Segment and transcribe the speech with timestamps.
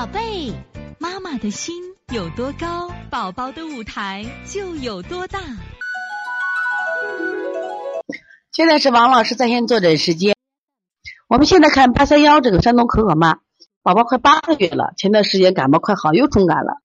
[0.00, 0.50] 宝贝，
[0.98, 1.74] 妈妈的心
[2.10, 5.38] 有多高，宝宝的舞台就有多大。
[8.50, 10.34] 现在是王老师在线坐诊时间。
[11.28, 13.40] 我们现在看八三幺这个山东可可妈，
[13.82, 16.78] 宝宝快八个月了，前段时间感冒快好，又重感了，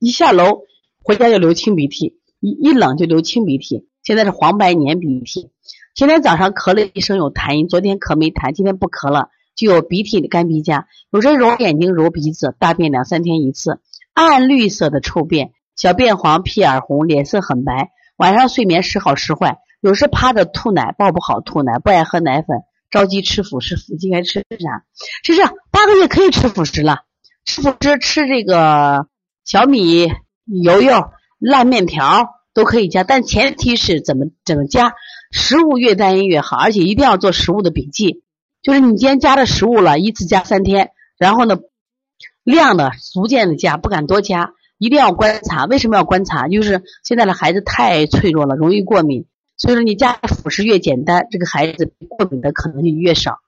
[0.00, 0.62] 一下楼
[1.00, 5.52] 回家就流清鼻涕，一一冷就流清鼻涕，现在是黄白黏鼻涕。
[5.94, 9.30] 今天早上咳了一声有痰音，昨天咳没痰，今天不咳了。
[9.54, 13.80] 就有鼻涕的、干鼻痂，有时揉眼睛、揉鼻子，大便两三天一次，
[14.14, 22.58] 暗绿色的臭便，小便黄、屁眼红，脸色很白，晚上睡眠时好时坏，有时趴着吐奶，抱不好吐奶，不爱喝奶粉，
[22.90, 24.84] 着急吃辅食，附近该吃啥？
[25.22, 27.02] 是这样，八个月可以吃辅食了，
[27.44, 29.06] 吃辅食吃这个
[29.44, 30.08] 小米、
[30.44, 31.04] 油油、
[31.38, 34.94] 烂面条都可以加，但前提是怎么怎么加，
[35.30, 38.22] 食物越单一越好，而且一定要做食物的笔记。
[38.62, 41.58] 就是你今天加的食物了，一次加三天，然后呢，
[42.44, 45.64] 量呢逐渐的加，不敢多加，一定要观察。
[45.64, 46.46] 为什么要观察？
[46.46, 53.40] 就是现在的孩子太脆弱了，容易过敏，所以说你加的辅食越简单，这个孩子过敏的可能性越少。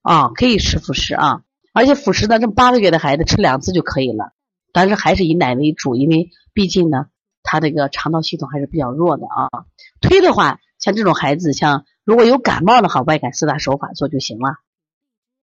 [0.00, 1.42] 啊，可以吃辅食啊，
[1.74, 4.32] 而且辅食呢，这八个月的孩子吃两次就可以了，
[4.72, 7.08] 但是还是以奶为主，因为毕竟呢，
[7.42, 9.66] 他这个肠道系统还是比较弱的啊。
[10.00, 11.84] 推的话，像这种孩子，像。
[12.10, 14.56] 如果有感冒的话，外感四大手法做就行了。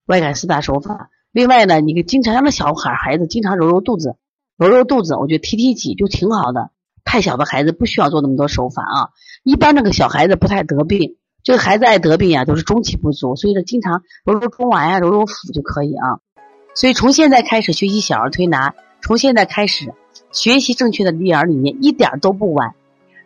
[0.04, 4.16] 外感四大手法，另外呢，你个经常让小孩孩子经常揉揉肚子，
[4.58, 6.70] 揉揉肚子，我觉得提提脊就挺好的。
[7.04, 9.08] 太小的孩子不需要做那么多手法啊。
[9.44, 16.20] 一般那个小孩子不太得病，这个孩子爱得病呀，都是中气不足，所以说经常揉揉中脘呀，揉揉腹就可以啊。
[16.74, 19.94] 所以从现在开始学习小儿推拿，从现在开始
[20.32, 22.74] 学习正确的育儿理念，一点都不晚。